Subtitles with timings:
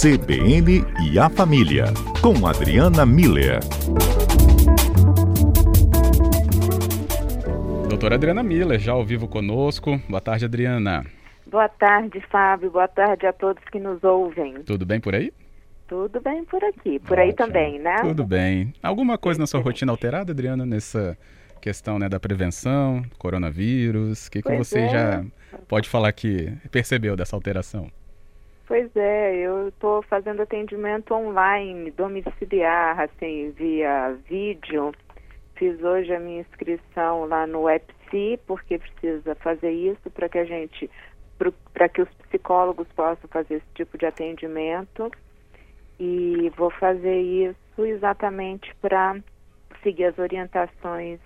[0.00, 1.84] CBN e a Família,
[2.22, 3.60] com Adriana Miller.
[7.86, 10.00] Doutora Adriana Miller, já ao vivo conosco.
[10.08, 11.04] Boa tarde, Adriana.
[11.46, 12.70] Boa tarde, Fábio.
[12.70, 14.62] Boa tarde a todos que nos ouvem.
[14.62, 15.30] Tudo bem por aí?
[15.86, 16.98] Tudo bem por aqui.
[17.00, 17.20] Por Ótimo.
[17.20, 17.96] aí também, né?
[18.00, 18.72] Tudo bem.
[18.82, 21.14] Alguma coisa na sua rotina alterada, Adriana, nessa
[21.60, 24.28] questão né, da prevenção, coronavírus?
[24.28, 24.88] O que, que você é.
[24.88, 25.24] já
[25.68, 27.90] pode falar que percebeu dessa alteração?
[28.70, 34.92] Pois é, eu estou fazendo atendimento online, domiciliar, assim, via vídeo.
[35.56, 40.44] Fiz hoje a minha inscrição lá no EPSI, porque precisa fazer isso para que a
[40.44, 40.88] gente,
[41.74, 45.10] para que os psicólogos possam fazer esse tipo de atendimento.
[45.98, 49.16] E vou fazer isso exatamente para
[49.82, 51.18] seguir as orientações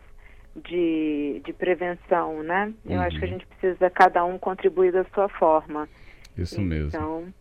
[0.57, 2.73] de, de prevenção, né?
[2.87, 3.35] Eu acho que a uhum.
[3.35, 5.87] gente precisa cada um contribuir da sua forma.
[6.37, 6.89] Isso mesmo.
[6.89, 7.35] Então,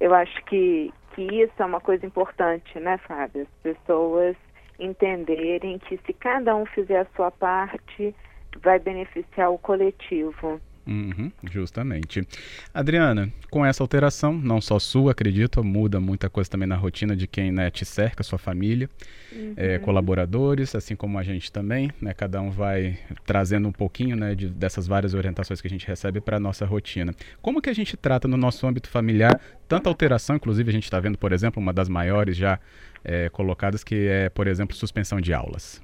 [0.00, 3.42] eu acho que, que isso é uma coisa importante, né, Fábio?
[3.42, 4.36] As pessoas
[4.78, 8.14] entenderem que se cada um fizer a sua parte,
[8.62, 10.60] vai beneficiar o coletivo.
[10.88, 12.26] Uhum, justamente.
[12.72, 17.26] Adriana, com essa alteração, não só sua, acredito, muda muita coisa também na rotina de
[17.26, 18.88] quem né, te cerca, sua família,
[19.30, 19.52] uhum.
[19.54, 24.34] é, colaboradores, assim como a gente também, né, cada um vai trazendo um pouquinho né,
[24.34, 27.12] de, dessas várias orientações que a gente recebe para a nossa rotina.
[27.42, 30.98] Como que a gente trata no nosso âmbito familiar tanta alteração, inclusive a gente está
[30.98, 32.58] vendo, por exemplo, uma das maiores já
[33.04, 35.82] é, colocadas, que é, por exemplo, suspensão de aulas?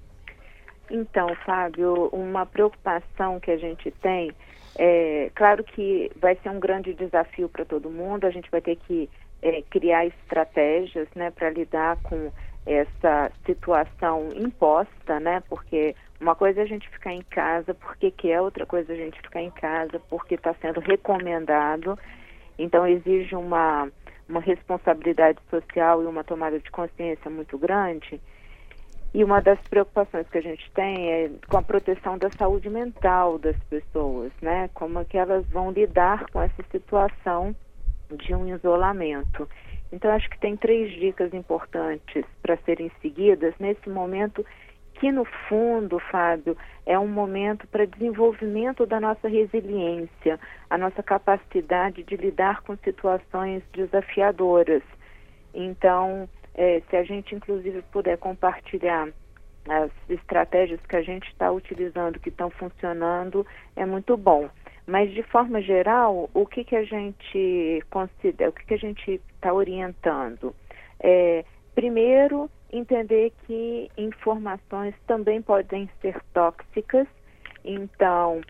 [0.91, 4.33] Então, Fábio, uma preocupação que a gente tem
[4.77, 8.77] é, claro que vai ser um grande desafio para todo mundo, a gente vai ter
[8.77, 9.09] que
[9.43, 12.33] é, criar estratégias né, para lidar com
[12.67, 15.43] essa situação imposta, né?
[15.49, 18.99] Porque uma coisa é a gente ficar em casa porque quer, outra coisa é a
[18.99, 21.99] gente ficar em casa porque está sendo recomendado.
[22.59, 23.91] Então exige uma,
[24.29, 28.21] uma responsabilidade social e uma tomada de consciência muito grande.
[29.15, 33.39] E uma das preocupações que a gente tem é com a proteção da saúde mental
[33.39, 34.69] das pessoas, né?
[34.75, 37.55] Como é que elas vão lidar com essa situação
[38.11, 39.49] de um isolamento.
[39.93, 44.45] Então, acho que tem três dicas importantes para serem seguidas nesse momento
[44.95, 50.39] que, no fundo, Fábio, é um momento para desenvolvimento da nossa resiliência,
[50.69, 54.83] a nossa capacidade de lidar com situações desafiadoras.
[55.53, 59.09] Então, é, se a gente, inclusive, puder compartilhar
[59.69, 64.49] as estratégias que a gente está utilizando, que estão funcionando, é muito bom.
[64.87, 69.21] Mas, de forma geral, o que, que a gente considera, o que, que a gente
[69.35, 70.55] está orientando?
[71.01, 71.45] É,
[71.75, 77.07] primeiro, entender que informações também podem ser tóxicas.
[77.65, 78.43] Então,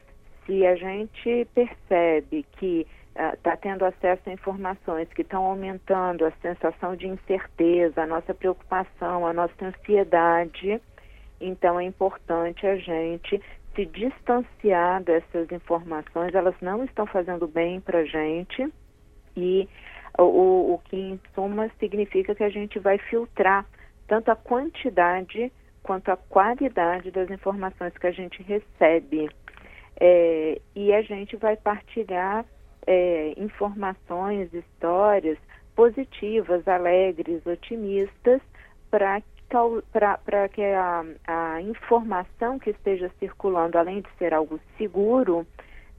[0.44, 6.32] se a gente percebe que está ah, tendo acesso a informações que estão aumentando a
[6.42, 10.80] sensação de incerteza, a nossa preocupação, a nossa ansiedade,
[11.40, 13.40] então é importante a gente
[13.74, 18.72] se distanciar dessas informações, elas não estão fazendo bem para a gente.
[19.36, 19.68] E
[20.18, 23.66] o, o que em suma significa que a gente vai filtrar
[24.06, 29.28] tanto a quantidade quanto a qualidade das informações que a gente recebe.
[30.00, 32.44] É, e a gente vai partilhar
[32.86, 35.38] é, informações, histórias
[35.74, 38.40] positivas, alegres, otimistas,
[38.90, 39.20] para
[40.48, 45.46] que a, a informação que esteja circulando, além de ser algo seguro,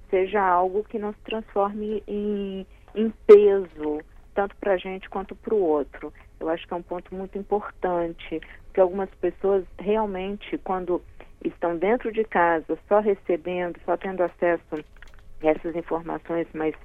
[0.09, 3.99] seja algo que não se transforme em, em peso,
[4.33, 6.13] tanto para a gente quanto para o outro.
[6.39, 11.01] Eu acho que é um ponto muito importante, porque algumas pessoas realmente, quando
[11.43, 14.83] estão dentro de casa, só recebendo, só tendo acesso
[15.47, 16.75] essas informações mais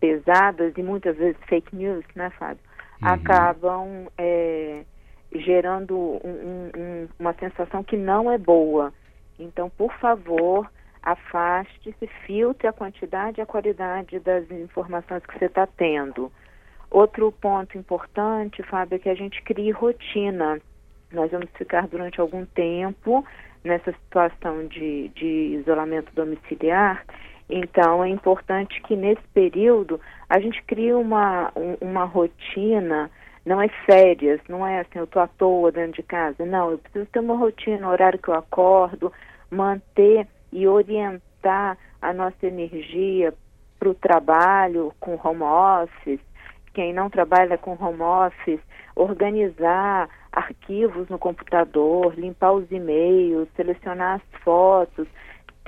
[0.00, 2.62] pesadas e muitas vezes fake news, né, Fábio,
[3.02, 3.08] uhum.
[3.08, 4.84] acabam é,
[5.32, 8.92] gerando um, um, uma sensação que não é boa.
[9.38, 10.70] Então, por favor,
[11.02, 16.32] afaste-se, filtre a quantidade e a qualidade das informações que você está tendo.
[16.90, 20.60] Outro ponto importante, Fábio, é que a gente crie rotina.
[21.12, 23.24] Nós vamos ficar durante algum tempo
[23.62, 27.04] nessa situação de, de isolamento domiciliar
[27.48, 31.50] então, é importante que nesse período a gente crie uma,
[31.80, 33.10] uma rotina,
[33.44, 36.44] não é férias, não é assim, eu estou à toa dentro de casa.
[36.44, 39.10] Não, eu preciso ter uma rotina, horário que eu acordo,
[39.50, 43.32] manter e orientar a nossa energia
[43.78, 46.20] para o trabalho com home office,
[46.74, 48.60] quem não trabalha com home office,
[48.94, 55.08] organizar arquivos no computador, limpar os e-mails, selecionar as fotos,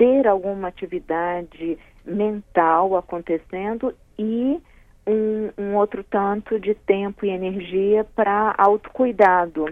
[0.01, 4.59] ter alguma atividade mental acontecendo e
[5.05, 9.65] um, um, outro tanto de tempo e energia para autocuidado.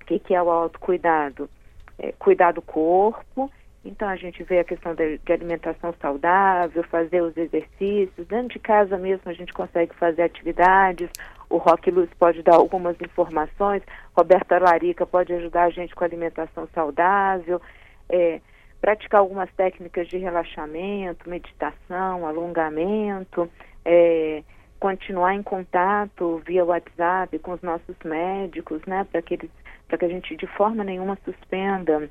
[0.00, 1.50] O que, que é o autocuidado?
[1.98, 3.50] É, cuidar do corpo.
[3.84, 8.28] Então a gente vê a questão de, de, alimentação saudável, fazer os exercícios.
[8.28, 11.10] Dentro de casa mesmo a gente consegue fazer atividades.
[11.50, 13.82] O Rock Luz pode dar algumas informações.
[14.16, 17.60] Roberta Larica pode ajudar a gente com alimentação saudável.
[18.08, 18.40] É,
[18.84, 23.50] praticar algumas técnicas de relaxamento, meditação, alongamento,
[23.82, 24.42] é,
[24.78, 29.50] continuar em contato via WhatsApp com os nossos médicos, né, para que eles,
[29.88, 32.10] para que a gente de forma nenhuma suspenda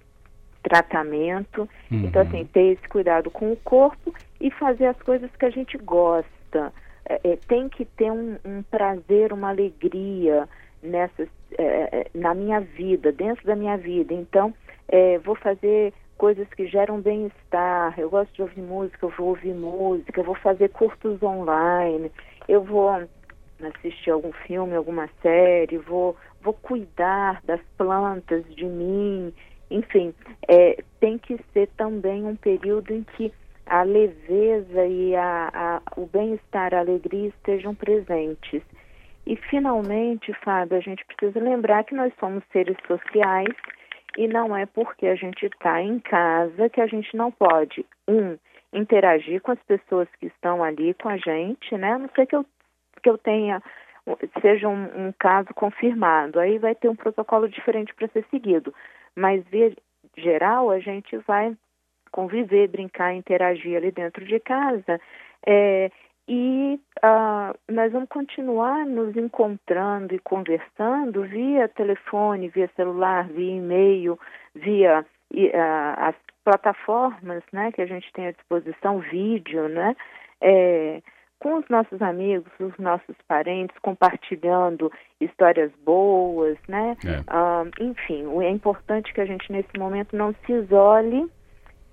[0.64, 1.70] tratamento.
[1.92, 2.06] Uhum.
[2.06, 4.12] Então assim, ter esse cuidado com o corpo
[4.42, 6.74] e fazer as coisas que a gente gosta.
[7.08, 10.50] É, é, tem que ter um, um, prazer, uma alegria
[10.82, 14.12] nessas, é, é na minha vida, dentro da minha vida.
[14.12, 14.52] Então,
[14.88, 15.94] é, vou fazer
[16.24, 18.00] coisas que geram bem-estar.
[18.00, 22.10] Eu gosto de ouvir música, eu vou ouvir música, eu vou fazer cursos online,
[22.48, 22.90] eu vou
[23.62, 29.34] assistir algum filme, alguma série, vou, vou cuidar das plantas, de mim.
[29.70, 30.14] Enfim,
[30.48, 33.34] é, tem que ser também um período em que
[33.66, 38.64] a leveza e a, a, o bem-estar, a alegria estejam presentes.
[39.28, 43.54] E, finalmente, Fábio, a gente precisa lembrar que nós somos seres sociais
[44.18, 48.38] e não é porque a gente está em casa que a gente não pode, um,
[48.72, 51.94] interagir com as pessoas que estão ali com a gente, né?
[51.94, 52.46] A não ser que eu,
[53.02, 53.62] que eu tenha,
[54.42, 58.74] seja um, um caso confirmado, aí vai ter um protocolo diferente para ser seguido.
[59.16, 59.72] Mas, via
[60.18, 61.56] geral, a gente vai
[62.12, 65.00] conviver, brincar, interagir ali dentro de casa.
[65.46, 65.92] É,
[66.28, 74.18] e uh, nós vamos continuar nos encontrando e conversando via telefone, via celular, via e-mail,
[74.56, 79.96] via uh, as plataformas né, que a gente tem à disposição, vídeo, né?
[80.42, 81.02] É,
[81.40, 84.90] com os nossos amigos, os nossos parentes, compartilhando
[85.20, 86.96] histórias boas, né?
[87.06, 87.20] É.
[87.20, 91.30] Uh, enfim, é importante que a gente nesse momento não se isole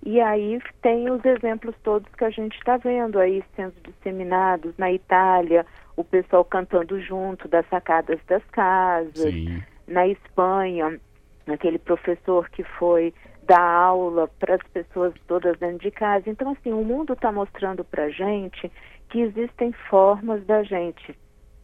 [0.05, 4.91] e aí tem os exemplos todos que a gente está vendo aí sendo disseminados na
[4.91, 5.67] Itália,
[5.97, 9.63] o pessoal cantando junto das sacadas das casas, Sim.
[9.87, 10.99] na Espanha,
[11.47, 13.13] aquele professor que foi
[13.43, 16.31] dar aula para as pessoas todas dentro de casa.
[16.31, 18.71] Então, assim, o mundo está mostrando para a gente
[19.11, 21.19] que existem formas da gente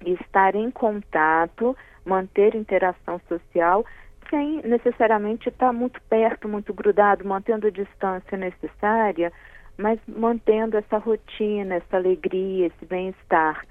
[0.04, 3.84] estar em contato, manter interação social
[4.30, 9.32] sem necessariamente estar muito perto, muito grudado, mantendo a distância necessária,
[9.76, 13.64] mas mantendo essa rotina, essa alegria, esse bem-estar.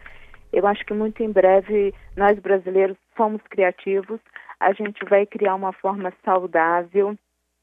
[0.54, 4.19] Eu acho que muito em breve nós brasileiros somos criativos,
[4.60, 7.18] a gente vai criar uma forma saudável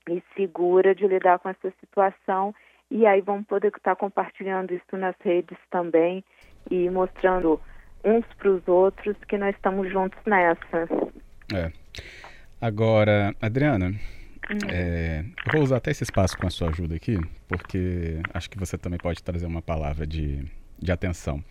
[0.09, 2.55] e segura de lidar com essa situação
[2.91, 6.23] e aí vamos poder estar compartilhando isso nas redes também
[6.71, 7.59] e mostrando
[8.05, 10.89] uns para os outros que nós estamos juntos nessa.
[11.55, 11.73] É.
[12.63, 14.59] Agora, Adriana, hum.
[14.71, 17.19] é, eu vou usar até esse espaço com a sua ajuda aqui,
[17.49, 20.45] porque acho que você também pode trazer uma palavra de,
[20.79, 21.43] de atenção.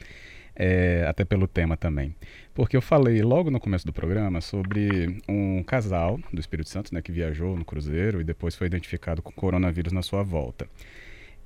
[0.56, 2.16] É, até pelo tema também.
[2.54, 7.02] Porque eu falei logo no começo do programa sobre um casal do Espírito Santo né,
[7.02, 10.66] que viajou no cruzeiro e depois foi identificado com coronavírus na sua volta.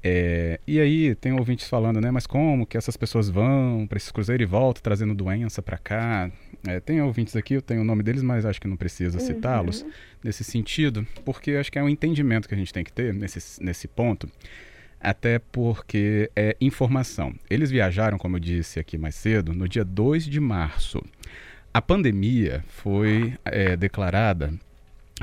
[0.08, 2.12] É, e aí tem ouvintes falando, né?
[2.12, 6.30] Mas como que essas pessoas vão para esse cruzeiro e voltam trazendo doença para cá?
[6.68, 9.26] É, tem ouvintes aqui, eu tenho o nome deles, mas acho que não precisa uhum.
[9.26, 9.84] citá-los
[10.24, 13.64] nesse sentido, porque acho que é um entendimento que a gente tem que ter nesse,
[13.64, 14.30] nesse ponto,
[15.02, 17.34] até porque é informação.
[17.50, 21.02] Eles viajaram, como eu disse aqui mais cedo, no dia 2 de março.
[21.74, 24.54] A pandemia foi é, declarada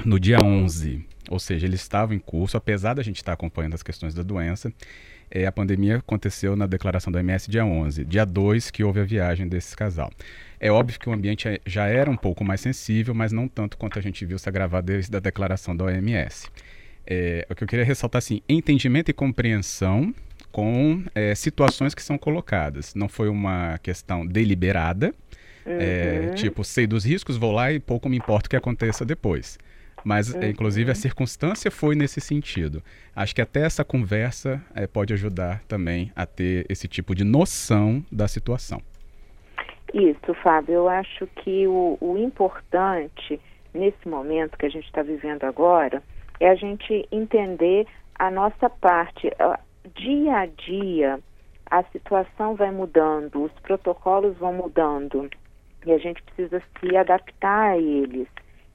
[0.05, 1.07] no dia 11.
[1.33, 4.71] Ou seja, ele estava em curso, apesar da gente estar acompanhando as questões da doença.
[5.31, 9.05] É, a pandemia aconteceu na declaração da OMS dia 11, dia 2 que houve a
[9.05, 10.11] viagem desse casal.
[10.61, 13.79] É óbvio que o ambiente é, já era um pouco mais sensível, mas não tanto
[13.79, 16.49] quanto a gente viu se agravar desde a declaração da OMS.
[17.07, 20.15] É, o que eu queria ressaltar assim, entendimento e compreensão
[20.51, 22.95] com é, situações que são colocadas.
[22.95, 25.15] Não foi uma questão deliberada,
[25.65, 26.35] é, uhum.
[26.35, 29.59] tipo, sei dos riscos, vou lá e pouco me importa o que aconteça depois.
[30.05, 30.43] Mas, uhum.
[30.43, 32.83] inclusive, a circunstância foi nesse sentido.
[33.15, 38.05] Acho que até essa conversa é, pode ajudar também a ter esse tipo de noção
[38.11, 38.81] da situação.
[39.93, 40.75] Isso, Fábio.
[40.75, 43.41] Eu acho que o, o importante
[43.75, 46.03] nesse momento que a gente está vivendo agora
[46.41, 47.87] é a gente entender
[48.19, 49.31] a nossa parte.
[49.95, 51.21] Dia a dia,
[51.71, 55.29] a situação vai mudando, os protocolos vão mudando
[55.85, 58.29] e a gente precisa se adaptar a eles.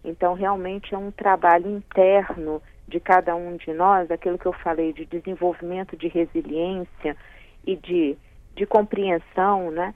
[0.10, 4.94] Então, realmente é um trabalho interno de cada um de nós, aquilo que eu falei
[4.94, 7.18] de desenvolvimento de resiliência
[7.66, 8.18] e de,
[8.56, 9.94] de compreensão, né?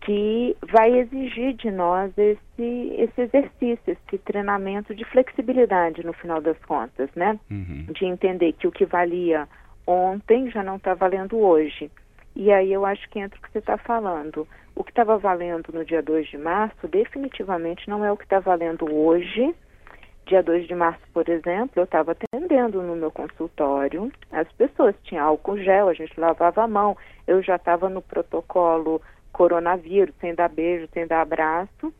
[0.00, 6.58] que vai exigir de nós esse, esse exercício, esse treinamento de flexibilidade no final das
[6.64, 7.38] contas, né?
[7.50, 7.86] Uhum.
[7.92, 9.48] De entender que o que valia
[9.86, 11.90] ontem já não está valendo hoje.
[12.38, 14.46] E aí eu acho que entra o que você está falando.
[14.76, 18.38] O que estava valendo no dia 2 de março definitivamente não é o que está
[18.38, 19.52] valendo hoje.
[20.24, 24.12] Dia 2 de março, por exemplo, eu estava atendendo no meu consultório.
[24.30, 26.96] As pessoas tinham álcool gel, a gente lavava a mão.
[27.26, 29.02] Eu já estava no protocolo
[29.32, 31.92] coronavírus, sem dar beijo, sem dar abraço,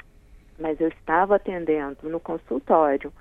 [0.56, 3.12] mas eu estava atendendo no consultório.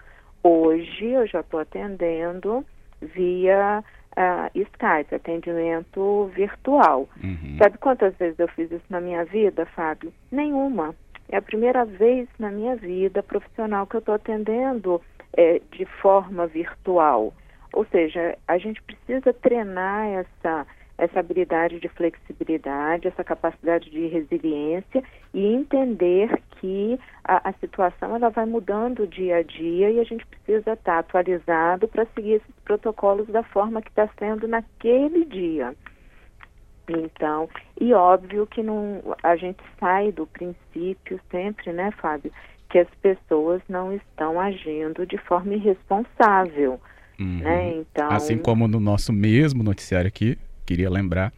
[0.44, 2.64] Hoje eu já estou atendendo
[3.02, 3.84] via
[4.18, 7.08] uh, Skype, atendimento virtual.
[7.24, 7.58] Uhum.
[7.62, 10.12] Sabe quantas vezes eu fiz isso na minha vida, Fábio?
[10.32, 10.96] Nenhuma.
[11.30, 15.02] É a primeira vez na minha vida profissional que eu estou atendendo
[15.36, 17.34] é, de forma virtual.
[17.74, 20.66] Ou seja, a gente precisa treinar essa
[20.98, 28.30] essa habilidade de flexibilidade, essa capacidade de resiliência e entender que a, a situação ela
[28.30, 33.28] vai mudando dia a dia e a gente precisa estar atualizado para seguir esses protocolos
[33.28, 35.76] da forma que está sendo naquele dia.
[36.90, 37.50] Então,
[37.80, 42.32] e óbvio que não, a gente sai do princípio sempre, né, Fábio,
[42.70, 46.80] que as pessoas não estão agindo de forma irresponsável.
[47.20, 47.40] Uhum.
[47.40, 47.76] Né?
[47.78, 50.38] Então, assim como no nosso mesmo noticiário aqui,
[50.68, 51.34] queria lembrar,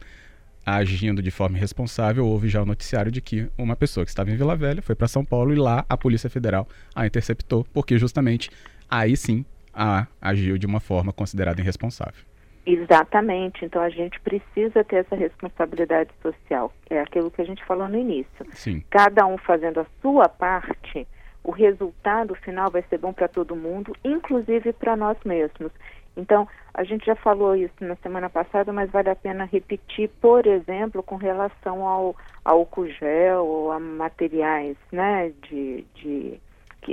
[0.66, 4.36] agindo de forma irresponsável, houve já o noticiário de que uma pessoa que estava em
[4.36, 8.50] Vila Velha foi para São Paulo e lá a Polícia Federal a interceptou, porque justamente
[8.90, 12.24] aí sim a agiu de uma forma considerada irresponsável.
[12.66, 13.64] Exatamente.
[13.64, 16.72] Então a gente precisa ter essa responsabilidade social.
[16.90, 18.46] É aquilo que a gente falou no início.
[18.52, 18.82] Sim.
[18.90, 21.06] Cada um fazendo a sua parte,
[21.42, 25.72] o resultado final vai ser bom para todo mundo, inclusive para nós mesmos.
[26.20, 30.46] Então, a gente já falou isso na semana passada, mas vale a pena repetir, por
[30.46, 36.40] exemplo, com relação ao álcool gel ou a materiais né, de, de,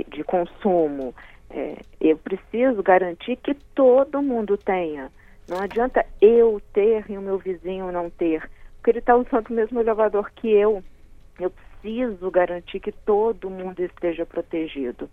[0.08, 1.14] de consumo.
[1.50, 5.10] É, eu preciso garantir que todo mundo tenha.
[5.48, 9.54] Não adianta eu ter e o meu vizinho não ter, porque ele está usando o
[9.54, 10.82] mesmo elevador que eu.
[11.38, 15.08] Eu preciso garantir que todo mundo esteja protegido.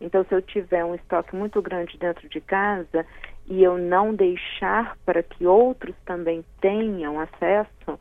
[0.00, 3.04] Então, se eu tiver um estoque muito grande dentro de casa
[3.50, 7.98] e eu não deixar para que outros também tenham acesso,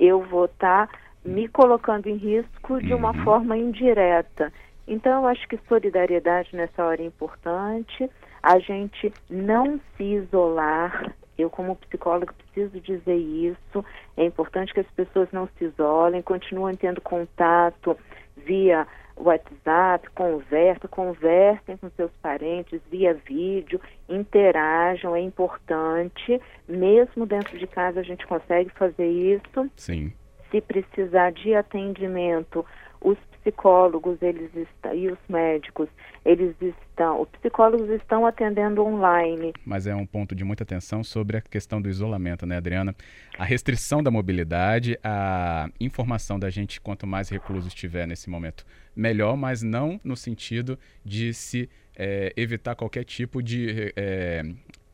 [0.00, 3.22] eu vou estar tá me colocando em risco de uma uhum.
[3.22, 4.50] forma indireta.
[4.88, 8.10] Então, eu acho que solidariedade nessa hora é importante,
[8.42, 11.12] a gente não se isolar.
[11.36, 13.84] Eu, como psicóloga, preciso dizer isso.
[14.16, 17.98] É importante que as pessoas não se isolem, continuem tendo contato
[18.36, 18.86] via
[19.16, 26.40] WhatsApp, conversa, conversem com seus parentes via vídeo, interajam, é importante.
[26.68, 29.70] Mesmo dentro de casa a gente consegue fazer isso.
[29.76, 30.12] Sim.
[30.50, 32.64] Se precisar de atendimento,
[33.00, 35.88] os psicólogos eles estão, e os médicos,
[36.24, 39.52] eles estão, os psicólogos estão atendendo online.
[39.64, 42.94] Mas é um ponto de muita atenção sobre a questão do isolamento, né, Adriana?
[43.38, 49.36] A restrição da mobilidade, a informação da gente, quanto mais recluso estiver nesse momento, melhor,
[49.36, 54.42] mas não no sentido de se é, evitar qualquer tipo de é,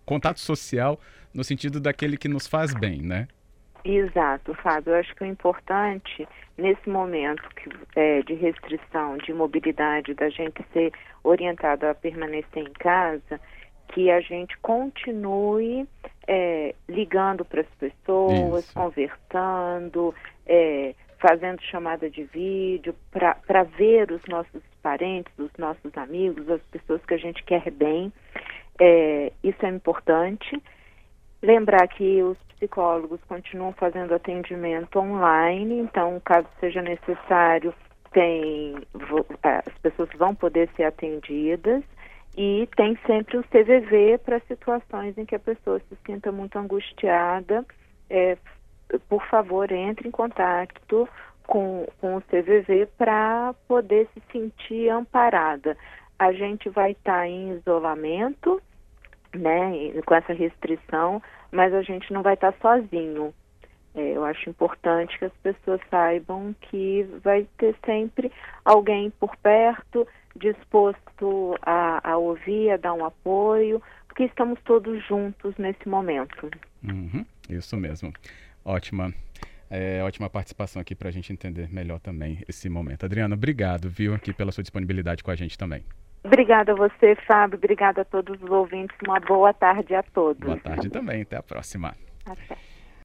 [0.05, 1.01] contato social,
[1.33, 3.29] no sentido daquele que nos faz bem, né?
[3.85, 4.93] Exato, Fábio.
[4.93, 10.63] Eu acho que o importante nesse momento que, é, de restrição de mobilidade, da gente
[10.73, 10.93] ser
[11.25, 13.41] orientado a permanecer em casa,
[13.89, 15.87] que a gente continue
[16.27, 18.75] é, ligando para as pessoas, Isso.
[18.75, 20.15] conversando,
[20.47, 27.05] é, fazendo chamada de vídeo, para ver os nossos parentes, os nossos amigos, as pessoas
[27.05, 28.13] que a gente quer bem.
[28.81, 30.61] É, isso é importante.
[31.43, 37.75] Lembrar que os psicólogos continuam fazendo atendimento online, então, caso seja necessário,
[38.13, 38.77] tem,
[39.43, 41.83] é, as pessoas vão poder ser atendidas
[42.37, 47.65] e tem sempre o CVV para situações em que a pessoa se sinta muito angustiada.
[48.09, 48.37] É,
[49.09, 51.09] por favor, entre em contato
[51.47, 55.77] com, com o CVV para poder se sentir amparada.
[56.19, 58.63] A gente vai estar tá em isolamento,
[59.35, 63.33] né, com essa restrição, mas a gente não vai estar sozinho.
[63.95, 68.33] É, eu acho importante que as pessoas saibam que vai ter sempre
[68.65, 75.55] alguém por perto, disposto a, a ouvir, a dar um apoio, porque estamos todos juntos
[75.59, 76.51] nesse momento.
[76.83, 78.13] Uhum, isso mesmo.
[78.65, 79.13] Ótima.
[79.69, 83.05] É, ótima participação aqui para a gente entender melhor também esse momento.
[83.05, 85.83] Adriana, obrigado, viu, aqui pela sua disponibilidade com a gente também.
[86.25, 87.57] Obrigada a você, Fábio.
[87.57, 88.97] Obrigada a todos os ouvintes.
[89.07, 90.41] Uma boa tarde a todos.
[90.41, 91.23] Boa tarde também.
[91.23, 91.95] Até a próxima.
[92.25, 92.57] Até.